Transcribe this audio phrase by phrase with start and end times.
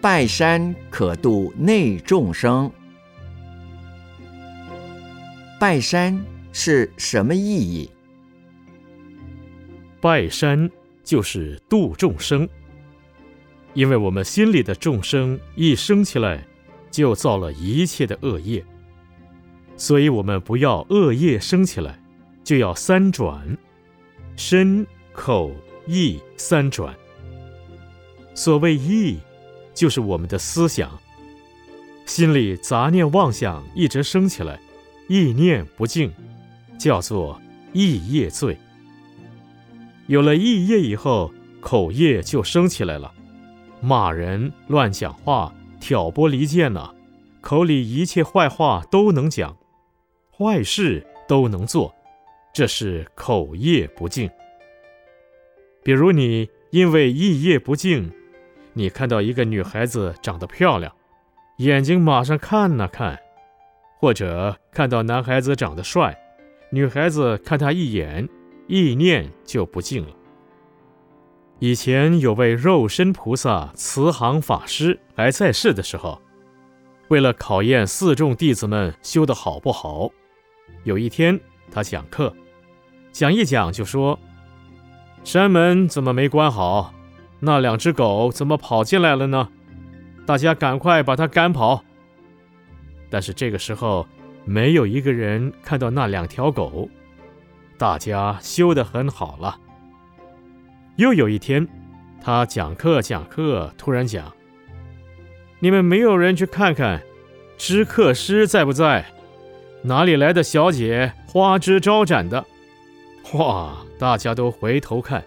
[0.00, 2.70] 拜山可度内众生。
[5.58, 6.22] 拜山
[6.52, 7.90] 是什么意义？
[10.00, 10.70] 拜山
[11.02, 12.48] 就是度众生，
[13.72, 16.46] 因为我们心里的众生一生起来，
[16.90, 18.64] 就造了一切的恶业，
[19.76, 21.98] 所以我们不要恶业生起来，
[22.44, 23.56] 就要三转，
[24.36, 25.50] 身、口、
[25.86, 26.94] 意三转。
[28.34, 29.18] 所谓意，
[29.76, 30.90] 就是我们的思想，
[32.06, 34.58] 心里杂念妄想一直升起来，
[35.06, 36.10] 意念不净，
[36.78, 37.38] 叫做
[37.74, 38.56] 意业罪。
[40.06, 43.12] 有了意业以后，口业就升起来了，
[43.82, 46.94] 骂人、乱讲话、挑拨离间呢，
[47.42, 49.54] 口里一切坏话都能讲，
[50.30, 51.94] 坏事都能做，
[52.54, 54.30] 这是口业不净。
[55.82, 58.10] 比如你因为意业不净，
[58.76, 60.94] 你看到一个女孩子长得漂亮，
[61.56, 63.16] 眼睛马上看呐看；
[63.98, 66.14] 或者看到男孩子长得帅，
[66.70, 68.28] 女孩子看他一眼。
[68.68, 70.12] 意念就不净了。
[71.60, 76.20] 以前有位肉身菩萨慈航法师还在世的时候，
[77.06, 80.10] 为了考验四众弟子们修得好不好，
[80.82, 81.38] 有一天
[81.70, 82.34] 他讲课，
[83.12, 84.18] 讲一讲就说
[85.22, 86.92] ：“山门怎么没关好？
[87.40, 89.48] 那两只狗怎么跑进来了呢？
[90.26, 91.84] 大家赶快把它赶跑。”
[93.10, 94.06] 但是这个时候，
[94.44, 96.88] 没有一个人看到那两条狗。
[97.78, 99.58] 大家修得很好了。
[100.96, 101.68] 又有一天，
[102.22, 104.32] 他讲课讲课，突然讲
[105.60, 107.02] ：“你们没有人去看看，
[107.58, 109.04] 知客师在不在？
[109.82, 112.44] 哪里来的小姐花枝招展的？”
[113.34, 113.76] 哇！
[113.98, 115.24] 大家都回头看，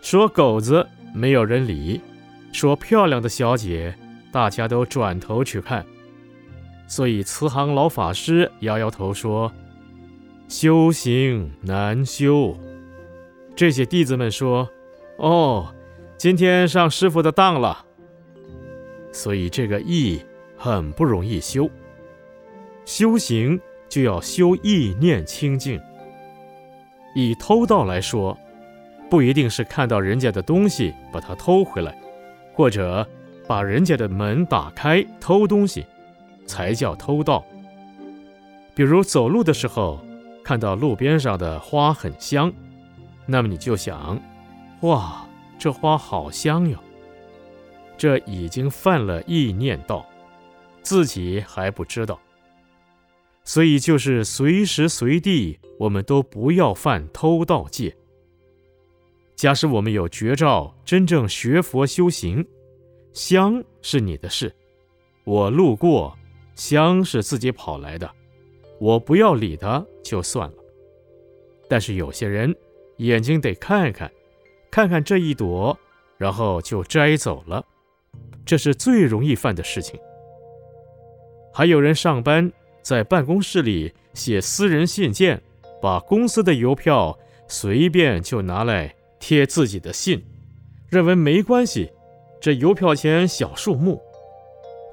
[0.00, 2.00] 说狗子没有人理，
[2.52, 3.94] 说漂亮的小姐，
[4.30, 5.84] 大家都转头去看。
[6.86, 9.50] 所以慈航老法师摇摇头说。
[10.48, 12.56] 修行难修，
[13.56, 14.70] 这些弟子们说
[15.18, 15.74] ：“哦，
[16.16, 17.84] 今天上师傅的当了。”
[19.10, 20.20] 所以这个意
[20.56, 21.68] 很不容易修。
[22.84, 25.80] 修行就要修意念清净。
[27.16, 28.38] 以偷盗来说，
[29.10, 31.96] 不一定是看到人家的东西把它偷回来，
[32.52, 33.06] 或者
[33.46, 35.86] 把人家的门打开偷东西，
[36.46, 37.44] 才叫偷盗。
[38.74, 40.00] 比如走路的时候。
[40.46, 42.52] 看到路边上的花很香，
[43.26, 44.16] 那么你就想，
[44.82, 45.26] 哇，
[45.58, 46.78] 这花好香哟。
[47.98, 50.06] 这已经犯了意念道，
[50.82, 52.20] 自己还不知道。
[53.42, 57.96] 所以就是随时随地，我们都不要犯偷盗戒。
[59.36, 62.42] 假使我们有绝招，真正学佛修行，
[63.12, 64.50] 香是你的事，
[65.24, 66.16] 我路过，
[66.54, 68.10] 香是自己跑来的。
[68.80, 70.56] 我不要理他就算了，
[71.68, 72.54] 但是有些人
[72.96, 74.10] 眼睛得看看，
[74.70, 75.78] 看看这一朵，
[76.16, 77.62] 然后就摘走了，
[78.46, 80.00] 这是最容易犯的事情。
[81.52, 85.42] 还有人上班在办公室里写私人信件，
[85.82, 88.94] 把公司的邮票随便就拿来
[89.26, 90.24] 贴自己的信，
[90.88, 91.90] 认为没关系，
[92.40, 94.00] 这邮票钱小数目，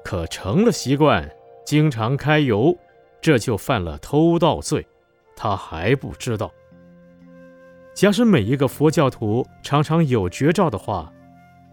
[0.04, 1.30] 可成了习惯，
[1.64, 2.76] 经常开邮。
[3.22, 4.84] 这就犯了偷盗罪，
[5.36, 6.52] 他还不知道。
[7.94, 11.12] 假使每一个佛教徒常常有绝招的话，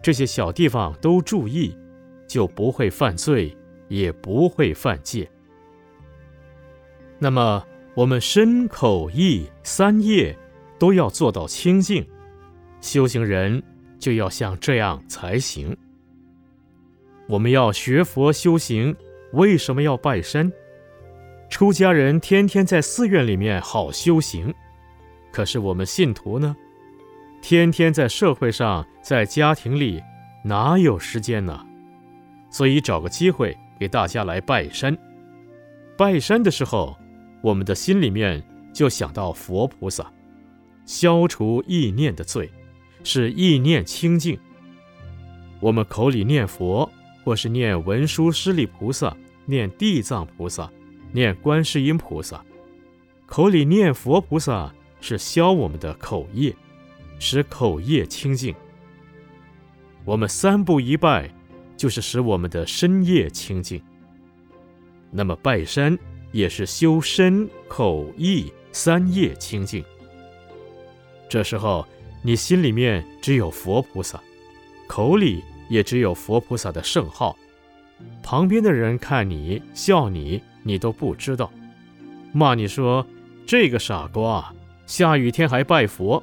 [0.00, 1.76] 这些小地方都注意，
[2.28, 3.56] 就不会犯罪，
[3.88, 5.28] 也不会犯戒。
[7.18, 10.38] 那么，我们身口意三业
[10.78, 12.06] 都要做到清净，
[12.82, 13.62] 修行人
[13.98, 15.74] 就要像这样才行。
[17.26, 18.94] 我们要学佛修行，
[19.32, 20.52] 为什么要拜山？
[21.48, 24.52] 出家人天天在寺院里面好修行，
[25.30, 26.54] 可是我们信徒呢，
[27.40, 30.02] 天天在社会上，在家庭里，
[30.44, 31.64] 哪有时间呢？
[32.50, 34.96] 所以找个机会给大家来拜山。
[35.96, 36.96] 拜山的时候，
[37.42, 38.42] 我们的心里面
[38.72, 40.10] 就想到佛菩萨，
[40.84, 42.50] 消除意念的罪，
[43.04, 44.38] 是意念清净。
[45.60, 46.90] 我们口里念佛，
[47.24, 49.16] 或是念文殊师利菩萨，
[49.46, 50.70] 念地藏菩萨。
[51.14, 52.42] 念观世音菩萨，
[53.26, 56.56] 口里念佛菩萨是消我们的口业，
[57.18, 58.54] 使口业清净。
[60.06, 61.30] 我们三步一拜，
[61.76, 63.78] 就是使我们的身业清净。
[65.10, 65.98] 那么拜山
[66.32, 69.84] 也是修身口意三业清净。
[71.28, 71.86] 这时候
[72.22, 74.20] 你心里面只有佛菩萨，
[74.86, 77.36] 口里也只有佛菩萨的圣号。
[78.22, 81.50] 旁边的人看你笑你，你都不知道；
[82.32, 83.04] 骂你说
[83.44, 84.54] 这个傻瓜，
[84.86, 86.22] 下雨天还拜佛，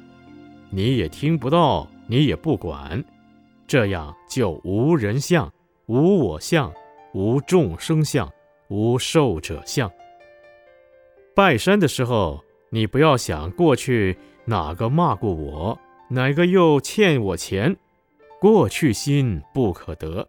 [0.70, 3.02] 你也听不到，你也不管。
[3.66, 5.52] 这样就无人相，
[5.86, 6.72] 无我相，
[7.12, 8.30] 无众生相，
[8.68, 9.90] 无寿者相。
[11.36, 15.78] 拜山的时候，你不要想过去哪个骂过我，
[16.12, 17.76] 哪个又欠我钱，
[18.40, 20.28] 过去心不可得。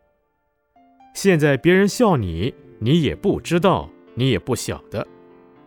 [1.16, 5.06] 现在别人笑你，你也不知道，你也不晓得。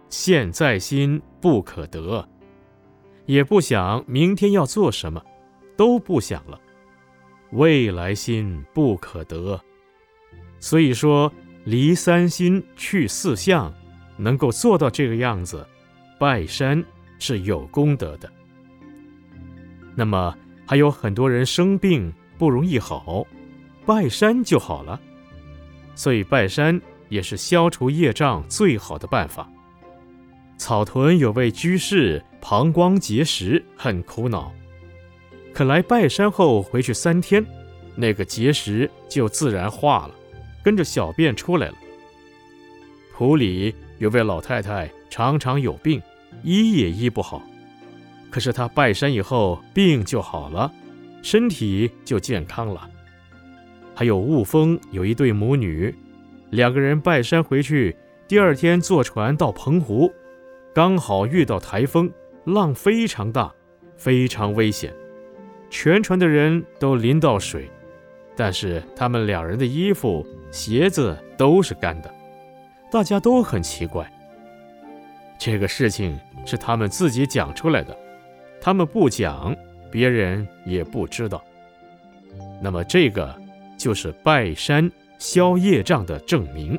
[0.09, 2.29] 现在心不可得，
[3.27, 5.21] 也不想明天要做什么，
[5.77, 6.61] 都不想了。
[7.51, 9.61] 未来心不可得，
[10.61, 11.33] 所以说
[11.65, 13.75] 离三心去四相，
[14.17, 15.67] 能够做到这个样子，
[16.21, 16.85] 拜山
[17.19, 18.31] 是有功德的。
[19.95, 20.37] 那么
[20.67, 23.27] 还有很多人生病不容易好，
[23.87, 25.01] 拜山就好了。
[25.95, 29.49] 所以拜山也是消除业障最好的办法。
[30.57, 34.53] 草屯有位居士膀胱结石，很苦恼，
[35.53, 37.45] 可来拜山后回去三天，
[37.97, 40.15] 那个结石就自然化了，
[40.63, 41.75] 跟着小便出来了。
[43.13, 46.03] 普里有位老太太常常有病，
[46.43, 47.43] 医也医不好，
[48.35, 50.69] 可是她拜山以后病就好了，
[51.23, 52.91] 身体就健康了。
[53.95, 55.95] 还有雾峰有一对母女，
[56.51, 57.97] 两个人拜山回去，
[58.27, 60.13] 第二天坐船到澎湖，
[60.75, 62.11] 刚好遇到台风，
[62.45, 63.55] 浪非常大，
[63.97, 64.93] 非常危险，
[65.71, 67.71] 全船的人都淋到水，
[68.35, 72.13] 但是他们两人的衣服、鞋子都是干的，
[72.91, 74.13] 大家都很奇怪。
[75.39, 77.97] 这个事情是他们自己讲出来的，
[78.65, 79.55] 他们不讲，
[79.93, 81.45] 别人也不知道。
[82.61, 83.45] 那么这个。
[83.77, 86.79] 就是拜山消业障的证明。